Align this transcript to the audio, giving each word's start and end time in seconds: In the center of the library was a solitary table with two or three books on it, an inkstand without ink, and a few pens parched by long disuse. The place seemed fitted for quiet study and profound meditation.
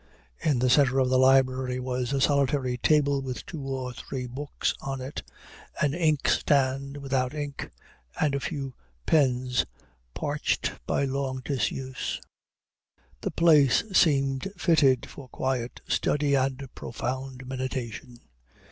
In 0.39 0.57
the 0.57 0.67
center 0.67 0.97
of 0.97 1.09
the 1.09 1.19
library 1.19 1.79
was 1.79 2.11
a 2.11 2.19
solitary 2.19 2.75
table 2.75 3.21
with 3.21 3.45
two 3.45 3.61
or 3.61 3.93
three 3.93 4.25
books 4.25 4.73
on 4.81 4.99
it, 4.99 5.21
an 5.79 5.93
inkstand 5.93 6.97
without 6.97 7.35
ink, 7.35 7.69
and 8.19 8.33
a 8.33 8.39
few 8.39 8.73
pens 9.05 9.67
parched 10.15 10.71
by 10.87 11.05
long 11.05 11.43
disuse. 11.45 12.19
The 13.19 13.29
place 13.29 13.83
seemed 13.93 14.51
fitted 14.57 15.05
for 15.07 15.29
quiet 15.29 15.81
study 15.87 16.33
and 16.33 16.67
profound 16.73 17.45
meditation. 17.45 18.21